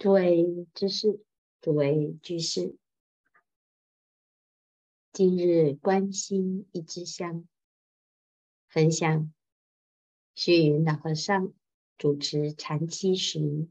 [0.00, 1.22] 诸位居士，
[1.60, 2.74] 诸位居士，
[5.12, 7.46] 今日关心一支香，
[8.66, 9.30] 分享
[10.34, 11.52] 虚云老和尚
[11.98, 13.68] 主持禅七时，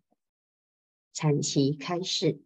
[1.14, 2.40] 禅七开示。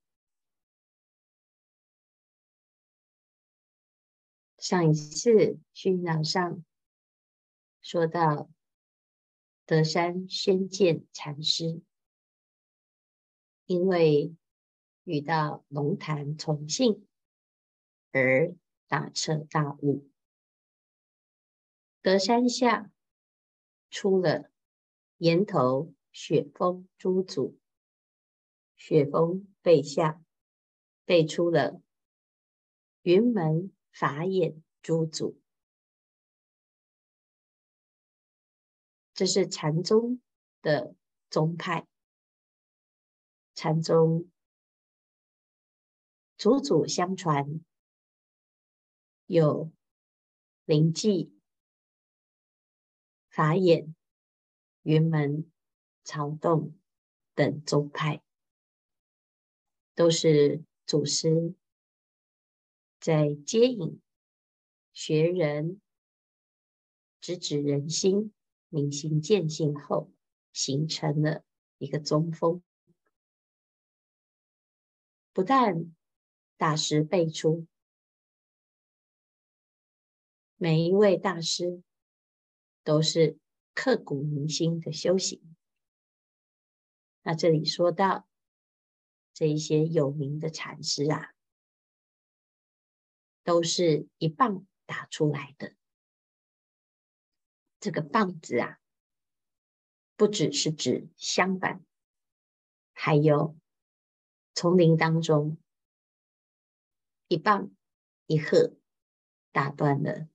[4.59, 6.63] 上一次虚云老上
[7.81, 8.49] 说到
[9.65, 11.81] 德山宣鉴禅师。
[13.65, 14.35] 因为
[15.03, 17.07] 遇到龙潭崇信
[18.11, 18.53] 而
[18.87, 20.07] 大彻大悟，
[22.01, 22.91] 德山下
[23.89, 24.51] 出了
[25.17, 27.57] 岩头雪峰诸祖，
[28.75, 30.21] 雪峰背下
[31.05, 31.81] 背出了
[33.01, 35.39] 云门法眼诸祖，
[39.13, 40.21] 这是禅宗
[40.61, 40.95] 的
[41.29, 41.87] 宗派。
[43.55, 44.29] 禅宗
[46.37, 47.63] 祖祖相传，
[49.27, 49.71] 有
[50.65, 51.31] 临济、
[53.29, 53.95] 法眼、
[54.81, 55.49] 云门、
[56.03, 56.77] 曹洞
[57.35, 58.23] 等宗派，
[59.95, 61.55] 都是祖师
[62.99, 64.01] 在接引
[64.91, 65.79] 学人、
[67.21, 68.33] 直指人心、
[68.69, 70.11] 明心见性后，
[70.51, 71.43] 形成了
[71.77, 72.61] 一个宗风。
[75.33, 75.95] 不但
[76.57, 77.65] 大师辈出，
[80.57, 81.81] 每一位大师
[82.83, 83.39] 都是
[83.73, 85.55] 刻骨铭心的修行。
[87.23, 88.27] 那这里说到
[89.33, 91.33] 这一些有名的禅师啊，
[93.43, 95.75] 都是一棒打出来的。
[97.79, 98.79] 这个棒子啊，
[100.15, 101.83] 不只是指香板，
[102.93, 103.57] 还有。
[104.55, 105.57] 丛林当中，
[107.27, 107.71] 一棒
[108.27, 108.75] 一喝，
[109.51, 110.27] 打断了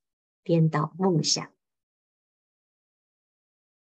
[0.43, 1.53] 颠倒梦想。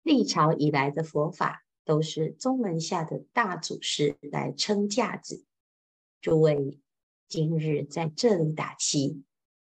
[0.01, 5.45] 历朝以来的佛法，都是宗门下的大祖师来撑架子。
[6.21, 6.79] 诸位
[7.27, 9.23] 今日在这里打气，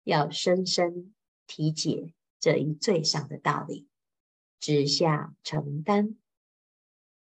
[0.05, 1.15] 要深深
[1.47, 3.89] 体解这一最上的道理，
[4.59, 6.19] 直下承担，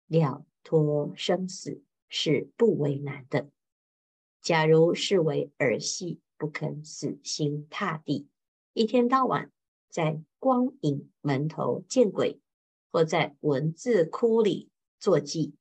[0.07, 1.83] 了脱生死。
[2.15, 3.49] 是不为难的。
[4.39, 8.29] 假如视为儿戏，不肯死心塌地，
[8.73, 9.51] 一天到晚
[9.89, 12.39] 在光影门头见鬼，
[12.91, 14.69] 或在文字窟里
[14.99, 15.55] 坐骑，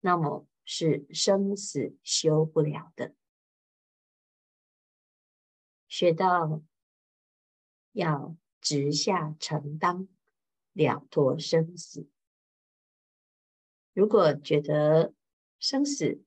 [0.00, 3.14] 那么是生死修不了的。
[5.88, 6.62] 学到
[7.92, 10.06] 要直下承担，
[10.74, 12.06] 了脱生死。
[13.94, 15.14] 如果觉得，
[15.66, 16.22] 生死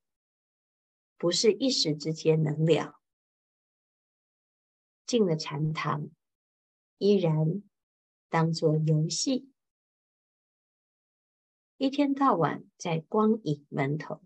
[1.15, 2.99] 不是一时之间能了，
[5.05, 6.09] 进了禅堂
[6.97, 7.61] 依然
[8.29, 9.51] 当作游戏，
[11.77, 14.23] 一天到晚在光影门头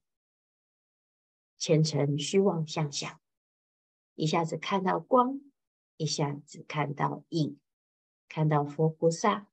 [1.58, 3.20] 虔诚虚妄相想，
[4.16, 5.42] 一下子看到光，
[5.98, 7.60] 一下子看到影，
[8.30, 9.52] 看到佛菩萨，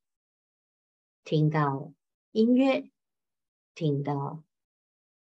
[1.25, 1.92] 听到
[2.30, 2.92] 音乐，
[3.75, 4.44] 听到。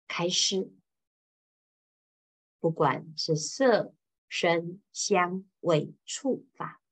[0.09, 0.72] 开始，
[2.59, 3.94] 不管是色、
[4.28, 6.83] 声、香、味、触、法，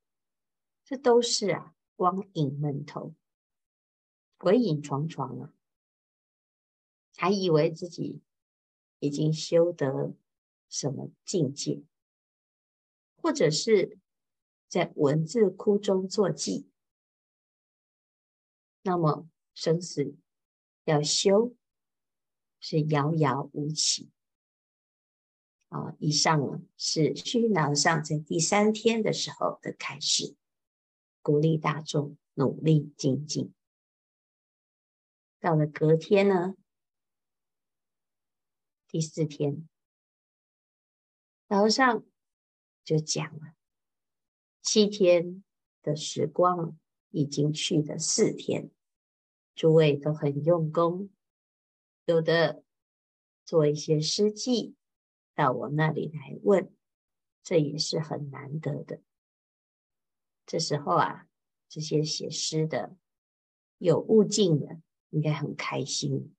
[0.84, 3.14] 这都是啊光影门头，
[4.36, 5.52] 鬼影幢幢啊，
[7.16, 8.20] 还以为自己
[8.98, 10.14] 已经修得
[10.68, 11.82] 什么境界，
[13.16, 13.98] 或者是
[14.68, 16.68] 在文字窟中坐骑，
[18.82, 20.16] 那么生死
[20.84, 21.56] 要修。
[22.66, 24.10] 是遥遥无期
[25.68, 25.94] 啊！
[25.98, 30.34] 以上呢是虚云老和尚在第三天的时候的开始，
[31.20, 33.52] 鼓励大众努力精进。
[35.40, 36.54] 到了隔天呢，
[38.88, 39.68] 第四天，
[41.48, 42.02] 老和尚
[42.82, 43.54] 就讲了，
[44.62, 45.44] 七天
[45.82, 46.78] 的时光
[47.10, 48.70] 已经去了四天，
[49.54, 51.10] 诸位都很用功。
[52.04, 52.62] 有的
[53.44, 54.74] 做一些诗记
[55.34, 56.74] 到我那里来问，
[57.42, 59.00] 这也是很难得的。
[60.46, 61.26] 这时候啊，
[61.68, 62.96] 这些写诗的
[63.78, 64.80] 有悟境的，
[65.10, 66.34] 应该很开心。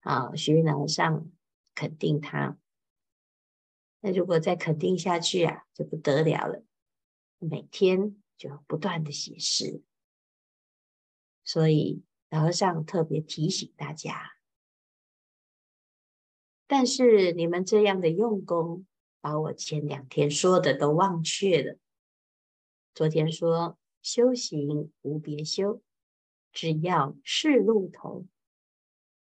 [0.00, 1.32] 啊，虚云老和尚
[1.74, 2.58] 肯定他，
[4.00, 6.62] 那如果再肯定下去啊，就不得了了。
[7.38, 9.82] 每天就要不断的写诗，
[11.42, 14.35] 所以老和尚特别提醒大家。
[16.66, 18.86] 但是你们这样的用功，
[19.20, 21.78] 把我前两天说的都忘却了。
[22.94, 25.82] 昨天说修行无别修，
[26.52, 28.26] 只要是路头。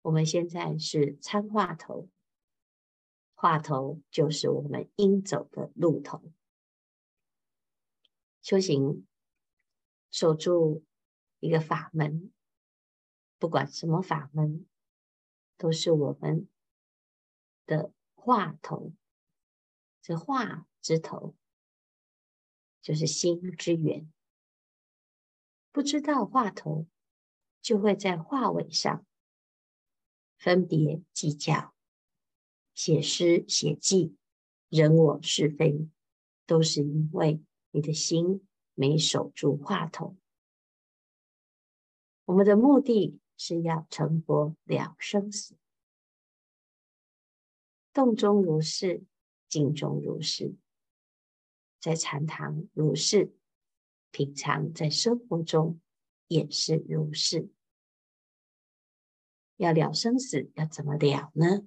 [0.02, 2.08] 我们现在是参话头，
[3.34, 6.22] 话头就是我们应走的路头。
[8.40, 9.06] 修行
[10.10, 10.84] 守住
[11.40, 12.32] 一个法门，
[13.38, 14.64] 不管什么法门，
[15.58, 16.48] 都是我们
[17.66, 18.92] 的话头。
[20.02, 21.34] 这话之头，
[22.80, 24.08] 就是心之源。
[25.72, 26.86] 不知道话头，
[27.60, 29.04] 就会在话尾上
[30.38, 31.74] 分别计较、
[32.72, 34.16] 写诗写记、
[34.68, 35.88] 人我是非，
[36.46, 37.42] 都是因为
[37.72, 40.16] 你的心没守住话头。
[42.26, 45.56] 我们的目的是要成佛了生死，
[47.96, 49.02] 动中如是。
[49.48, 50.54] 静中如是，
[51.80, 53.32] 在禅堂如是，
[54.10, 55.80] 平常在生活中
[56.26, 57.48] 也是如是。
[59.56, 61.64] 要了生死，要怎么了呢？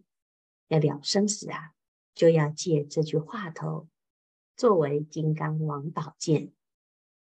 [0.67, 1.73] 要了生死啊，
[2.13, 3.87] 就要借这句话头
[4.57, 6.51] 作为金刚王宝剑，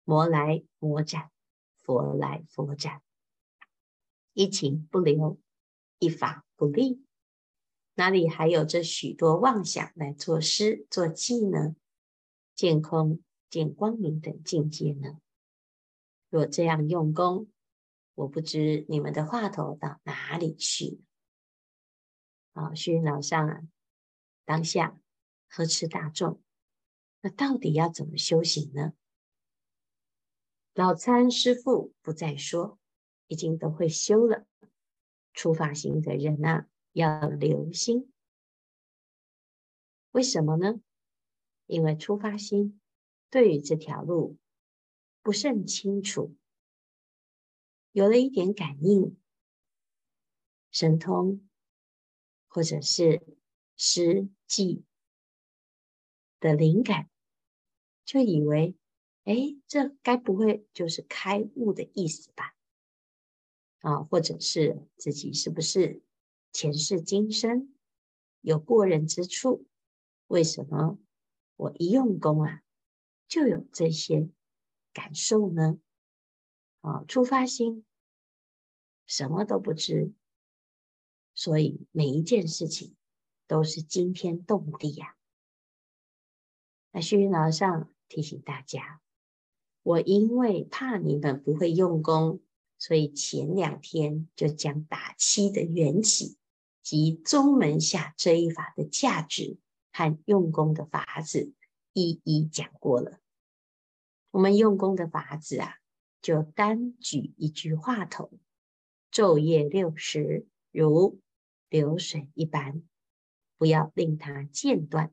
[0.05, 1.29] 魔来魔斩，
[1.75, 3.03] 佛来佛斩，
[4.31, 5.37] 一情不留，
[5.99, 7.05] 一法不立。
[7.97, 11.75] 哪里还有这许多妄想来作诗作记呢？
[12.53, 15.19] 见空、见光明等境界呢？
[16.29, 17.47] 若这样用功，
[18.13, 21.01] 我不知你们的话头到哪里去。
[22.51, 23.61] 啊，虚云老上啊，
[24.43, 24.99] 当下
[25.47, 26.41] 呵斥大众，
[27.21, 28.93] 那到底要怎么修行呢？
[30.73, 32.77] 老参师父不再说，
[33.27, 34.45] 已经都会修了。
[35.33, 36.67] 出发心的人啊。
[36.95, 38.09] 要留心，
[40.11, 40.79] 为什么呢？
[41.65, 42.79] 因为初发心
[43.29, 44.37] 对于这条路
[45.21, 46.37] 不甚清楚，
[47.91, 49.17] 有了一点感应、
[50.71, 51.45] 神通，
[52.47, 53.21] 或者是
[53.75, 54.85] 实际
[56.39, 57.09] 的灵感，
[58.05, 58.77] 就以为，
[59.25, 59.35] 哎，
[59.67, 62.55] 这该不会就是开悟的意思吧？
[63.79, 66.04] 啊，或者是自己是不是？
[66.55, 67.75] 前世今生
[68.39, 69.67] 有过人之处，
[70.27, 70.97] 为什么
[71.57, 72.63] 我一用功啊，
[73.27, 74.29] 就有这些
[74.93, 75.77] 感受呢？
[76.79, 77.83] 啊，初发心
[79.05, 80.13] 什么都不知，
[81.33, 82.95] 所以每一件事情
[83.47, 85.17] 都是惊天动地呀、啊。
[86.91, 89.01] 那虚云老和尚提醒大家，
[89.83, 92.41] 我因为怕你们不会用功，
[92.77, 96.37] 所以前两天就将打七的缘起。
[96.85, 99.57] 及宗门下这一法的价值
[99.91, 101.51] 和用功的法子，
[101.93, 103.19] 一一讲过了。
[104.29, 105.77] 我们用功的法子啊，
[106.21, 108.31] 就单举一句话头，
[109.11, 111.19] 昼夜六时如
[111.69, 112.83] 流水一般，
[113.57, 115.11] 不要令它间断，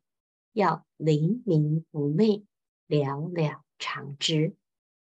[0.52, 2.44] 要灵明不昧，
[2.86, 4.54] 了了常知，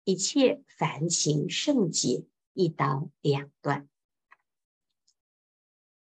[0.05, 3.89] 一切凡情圣解，一刀两断。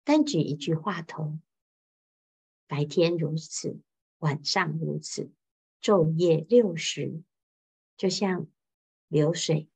[0.08, 1.38] 单举一句话头，
[2.66, 3.82] 白天如此，
[4.20, 5.34] 晚上如此，
[5.82, 7.22] 昼夜六时，
[7.98, 8.48] 就像
[9.10, 9.70] 流水，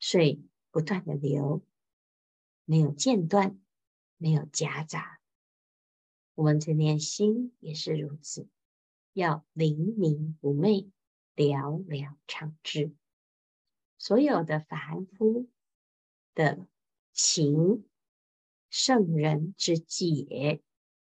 [0.00, 1.64] 水不断的流，
[2.64, 3.60] 没有间断，
[4.16, 5.20] 没有夹杂。
[6.34, 8.48] 我们这念心也是如此，
[9.12, 10.90] 要灵明不昧，
[11.36, 12.92] 寥寥常知。
[13.96, 15.48] 所有的凡夫
[16.34, 16.66] 的
[17.12, 17.87] 情。
[18.70, 20.62] 圣人之解，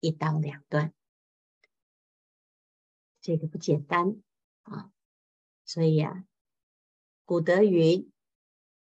[0.00, 0.92] 一刀两断，
[3.21, 4.23] 这个不简单
[4.62, 4.90] 啊！
[5.64, 6.25] 所以啊，
[7.25, 8.11] 古德云：“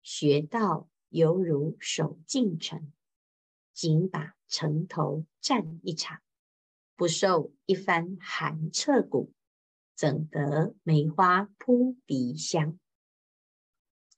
[0.01, 2.93] 学道犹如守进城，
[3.73, 6.21] 紧把城头战一场，
[6.95, 9.33] 不受一番寒彻骨，
[9.93, 12.79] 怎得梅花扑鼻香？”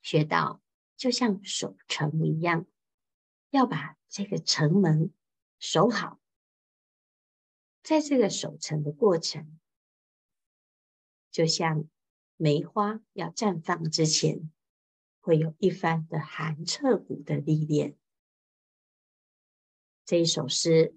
[0.02, 0.62] 学道
[0.96, 2.68] 就像守城一样，
[3.50, 3.95] 要把。
[4.10, 5.12] 这个城门
[5.60, 6.20] 守好，
[7.84, 9.60] 在这个守城的过程，
[11.32, 11.86] 就像
[12.38, 14.52] 梅花要绽放之前，
[15.20, 17.98] 会有一番的寒彻骨的历练。
[20.06, 20.96] 这一首诗，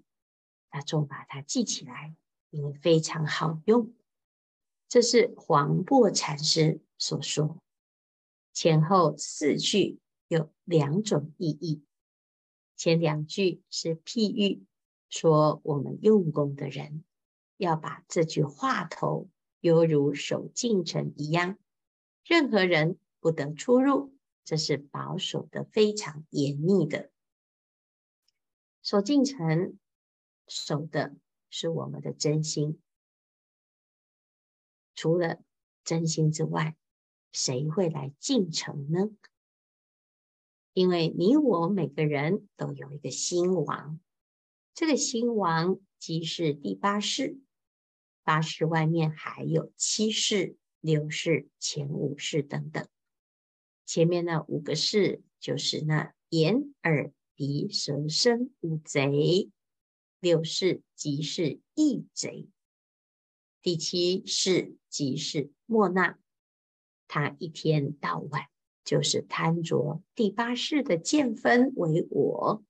[0.69, 2.15] 大众把它记起来，
[2.51, 3.93] 因为非常好用。
[4.87, 7.61] 这是黄檗禅师所说，
[8.53, 11.83] 前后四句有两种意义。
[12.79, 14.63] 前两句是譬喻，
[15.09, 17.03] 说我们用功的人
[17.57, 19.27] 要把这句话头
[19.59, 21.59] 犹如守进城一样，
[22.23, 24.13] 任何人不得出入，
[24.45, 27.11] 这是保守的非常严密的。
[28.81, 29.77] 守进城，
[30.47, 31.17] 守的
[31.49, 32.81] 是我们的真心。
[34.95, 35.43] 除了
[35.83, 36.77] 真心之外，
[37.33, 39.09] 谁会来进城呢？
[40.73, 43.99] 因为你我每个人都有一个心王，
[44.73, 47.39] 这个心王即是第八世，
[48.23, 52.87] 八世外面还有七世、六世、前五世等等。
[53.85, 59.49] 前面那五个世就是那眼、耳、鼻、舌、身五贼，
[60.19, 62.47] 六世即是意贼。
[63.61, 66.17] 第七世即是莫那，
[67.07, 68.47] 他一天到晚
[68.83, 72.63] 就是贪着第八世的见分为我，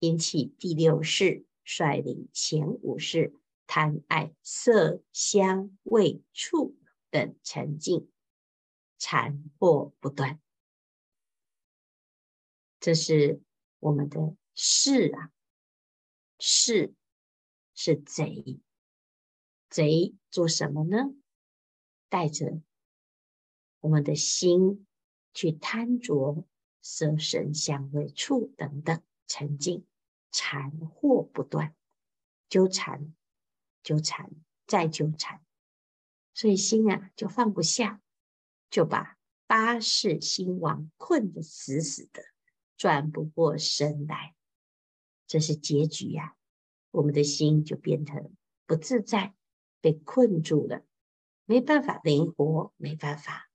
[0.00, 3.34] 引起第六世率领前五世
[3.66, 6.76] 贪爱色香味触
[7.10, 8.08] 等尘境，
[8.98, 10.40] 缠惑不断。
[12.78, 13.40] 这是
[13.78, 15.32] 我们的识啊，
[16.38, 16.94] 识
[17.74, 18.60] 是贼。
[19.68, 21.14] 贼做什么呢？
[22.08, 22.60] 带着
[23.80, 24.86] 我们的心
[25.36, 26.46] 去贪着
[26.80, 29.84] 色、声、香、味、触等等沉浸，
[30.32, 31.74] 缠惑不断，
[32.48, 33.14] 纠缠、
[33.82, 34.30] 纠缠
[34.66, 35.44] 再纠缠，
[36.32, 38.00] 所以心啊就放不下，
[38.70, 42.22] 就把八识心王困得死死的，
[42.78, 44.34] 转不过身来。
[45.26, 46.36] 这是结局呀、啊，
[46.92, 48.32] 我们的心就变成
[48.64, 49.34] 不自在。
[49.82, 50.84] 被困住了，
[51.44, 53.45] 没办法灵活，没办法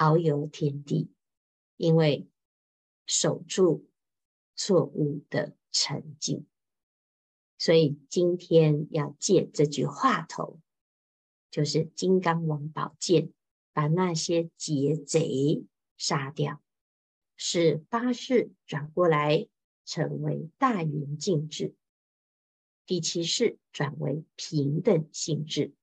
[0.00, 1.10] 遨游天地，
[1.76, 2.26] 因为
[3.04, 3.86] 守住
[4.56, 6.46] 错误的沉静。
[7.58, 10.58] 所以今天要借这句话头，
[11.50, 13.30] 就是金刚王宝剑，
[13.74, 15.66] 把那些劫贼
[15.98, 16.62] 杀掉，
[17.36, 19.48] 使八识转过来
[19.84, 21.74] 成为大圆净智。
[22.86, 25.74] 第七识转为平等性质，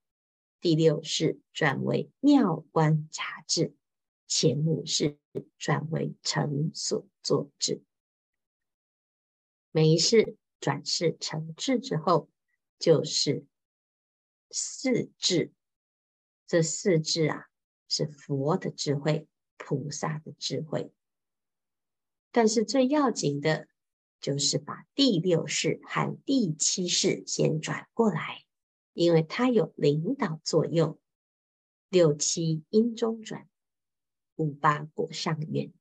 [0.60, 3.76] 第六识转为妙观察智，
[4.28, 5.18] 前五世
[5.58, 7.82] 转为成所作智。
[9.72, 12.30] 每一世转世成智之后，
[12.78, 13.46] 就是
[14.52, 15.52] 四智。
[16.46, 17.48] 这四智啊，
[17.88, 20.92] 是佛的智慧、菩萨的智慧。
[22.32, 23.68] 但是最要紧的。
[24.20, 28.44] 就是把第六世和第七世先转过来，
[28.94, 31.00] 因为它有领导作用。
[31.88, 33.48] 六七因中转，
[34.38, 35.72] 五八果上缘。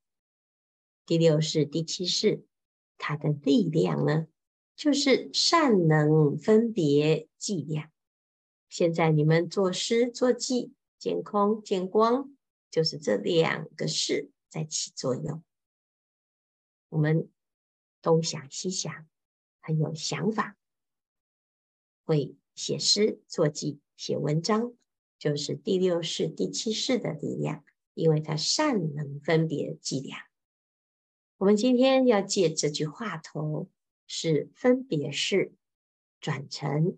[1.05, 2.45] 第六世、第七世，
[2.97, 4.27] 它的力量呢，
[4.75, 7.89] 就是善能分别计量。
[8.69, 12.35] 现在你们作诗作记、见空见光，
[12.69, 15.41] 就是这两个识在起作用。
[16.89, 17.29] 我们。
[17.99, 19.05] 东想西想，
[19.59, 20.55] 很有想法，
[22.05, 24.73] 会写诗作记、写文章，
[25.17, 27.65] 就是第六世、第七世的力量，
[27.97, 30.19] 因为它善能分别计量。
[31.37, 33.69] 我们今天要借这句话头，
[34.05, 35.53] 是分别识
[36.21, 36.97] 转成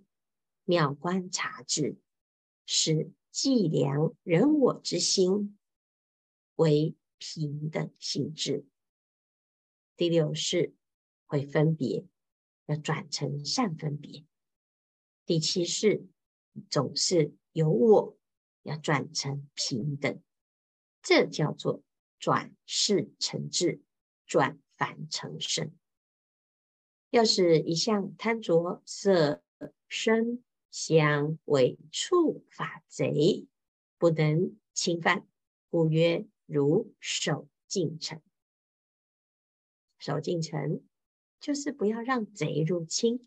[0.64, 1.98] 妙观察智，
[2.66, 5.58] 使计量人我之心
[6.56, 8.66] 为平等性质。
[9.96, 10.76] 第六是。
[11.32, 12.08] 会分别，
[12.66, 14.26] 要转成善分别。
[15.28, 16.08] 第七是
[16.72, 18.18] 总是有我，
[18.64, 20.20] 要转成平等，
[21.10, 21.82] 这叫做
[22.20, 23.82] 转世成智，
[24.28, 25.76] 转凡成圣。
[27.10, 29.42] 要是一向贪着色、
[29.88, 33.48] 声、香、味、触法贼，
[33.98, 35.28] 不能侵犯，
[35.72, 38.22] 故曰如守禁城。
[39.98, 40.84] 守禁城。
[41.40, 43.26] 就是不要让贼入侵，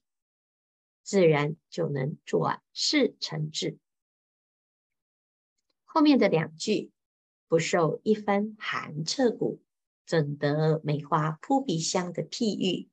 [1.03, 3.79] 自然就能转世成智。
[5.83, 6.92] 后面的两句，
[7.53, 9.61] 不受一分寒彻骨，
[10.07, 12.89] 怎得梅花扑鼻香的譬喻，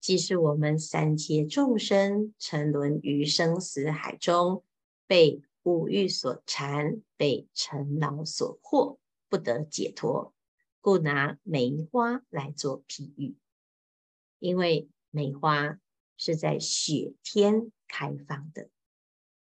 [0.00, 4.64] 即是我们三界众生沉沦于生死海中，
[5.06, 8.96] 被五欲所缠，被尘劳所惑，
[9.28, 10.32] 不得解脱，
[10.80, 13.36] 故拿梅花来做譬喻。
[14.38, 15.78] 因为梅花
[16.16, 18.70] 是在雪天开放的，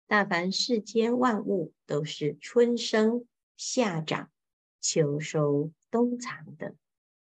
[0.05, 3.25] 大凡世间万物都是春生、
[3.57, 4.29] 夏长、
[4.81, 6.75] 秋收、冬藏的，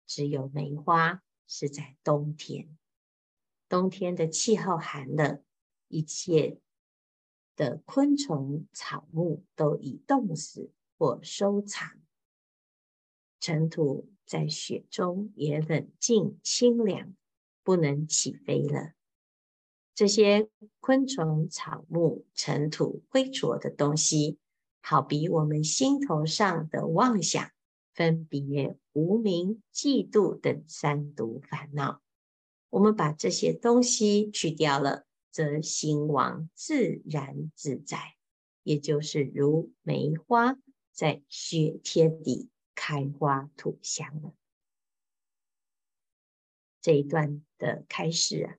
[0.06, 2.78] 只有梅花是在冬天。
[3.68, 5.42] 冬天的气候寒冷，
[5.88, 6.60] 一切
[7.56, 12.00] 的昆虫、草木都已冻死或收藏。
[13.40, 17.14] 尘土在雪中也冷静清凉，
[17.62, 18.92] 不能起飞了。
[19.94, 24.38] 这些昆虫、草木、尘土、灰浊的东西，
[24.80, 27.50] 好比我们心头上的妄想、
[27.94, 32.02] 分别、无明、嫉妒等三毒烦恼。
[32.68, 38.16] 我们把这些东西去掉了，则心王自然自在，
[38.62, 40.56] 也就是如梅花
[40.92, 44.34] 在雪天里开花吐香了。
[46.80, 48.56] 这一段的开示啊。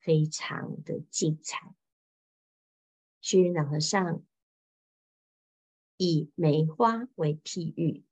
[0.00, 1.74] 非常的精彩。
[3.20, 4.24] 虚云老和尚
[5.98, 8.04] 以梅花为譬喻，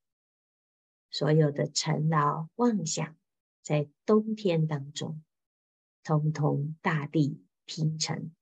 [1.08, 3.16] 所有的尘劳妄想，
[3.62, 5.22] 在冬天当中，
[6.02, 8.32] 通通大地平成，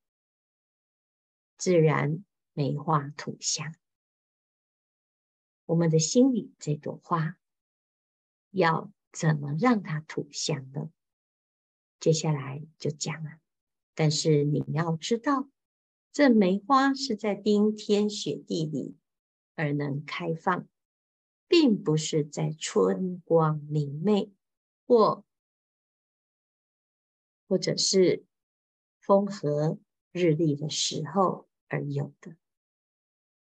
[1.58, 2.24] 自然
[2.54, 3.74] 梅花吐香。
[5.66, 7.36] 我们的心里这朵花，
[8.50, 10.90] 要怎么让它吐香呢？
[12.00, 13.40] 接下来就讲了。
[13.94, 15.50] 但是你要知道，
[16.12, 18.96] 这梅花是在冰天雪地里
[19.54, 20.68] 而能开放，
[21.48, 24.32] 并不是在春光明媚
[24.86, 25.24] 或
[27.46, 28.24] 或者是
[29.00, 29.78] 风和
[30.12, 32.36] 日丽的时候而有的。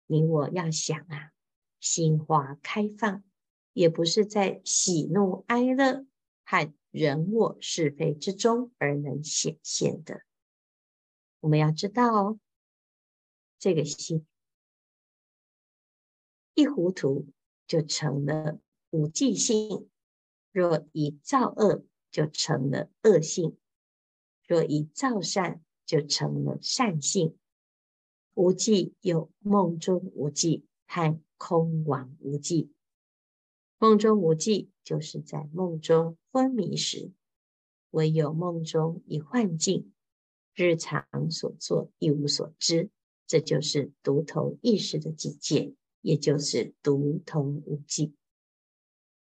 [0.05, 1.31] 你我要想啊，
[1.79, 3.23] 心花开放，
[3.71, 6.05] 也不是在喜怒哀乐
[6.43, 10.21] 和人我是非之中而能显现的。
[11.39, 12.39] 我们要知道哦，
[13.57, 14.25] 这个心
[16.55, 17.27] 一糊涂
[17.67, 18.59] 就成了
[18.91, 19.87] 无记性；
[20.51, 23.55] 若一造恶，就成了恶性；
[24.47, 27.35] 若一造善，就成了善性。
[28.35, 32.71] 无记有梦中无记和空亡无记。
[33.79, 37.11] 梦中无记，就是在梦中昏迷时，
[37.89, 39.91] 唯有梦中一幻境。
[40.55, 42.91] 日常所作一无所知，
[43.25, 48.13] 这就是独头意识的境界，也就是独同无际。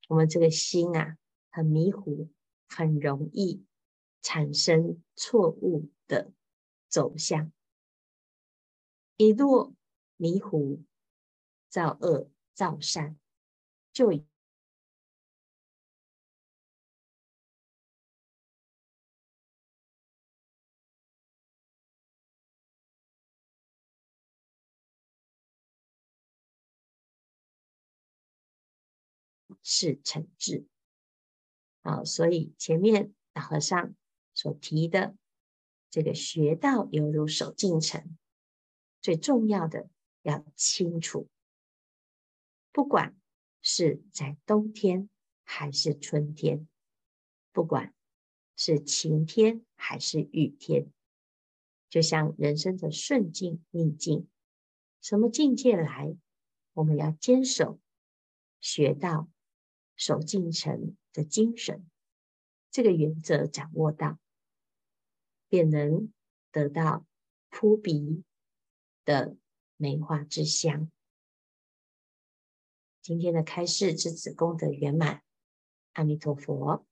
[0.09, 1.17] 我们这个心啊，
[1.49, 2.29] 很迷糊，
[2.67, 3.63] 很容易
[4.21, 6.33] 产生错误的
[6.89, 7.53] 走向。
[9.15, 9.73] 一若
[10.17, 10.83] 迷糊，
[11.69, 13.17] 造恶造善，
[13.93, 14.11] 就。
[29.67, 30.67] 是诚挚
[31.81, 33.95] 啊，所以前面老和尚
[34.35, 35.15] 所提的
[35.89, 38.15] 这个学道犹如守进城，
[39.01, 39.89] 最重要的
[40.21, 41.27] 要清楚，
[42.71, 43.19] 不管
[43.63, 45.09] 是在冬天
[45.43, 46.67] 还是春天，
[47.51, 47.91] 不管
[48.55, 50.91] 是晴天还是雨天，
[51.89, 54.27] 就像人生的顺境逆境，
[55.01, 56.15] 什么境界来，
[56.73, 57.79] 我们要坚守
[58.61, 59.27] 学道。
[59.95, 61.89] 守进尘的精神，
[62.71, 64.19] 这个原则掌握到，
[65.47, 66.11] 便能
[66.51, 67.05] 得到
[67.49, 68.23] 扑鼻
[69.03, 69.37] 的
[69.77, 70.91] 梅花之香。
[73.01, 75.23] 今天的开示至此功德圆满，
[75.93, 76.85] 阿弥陀佛。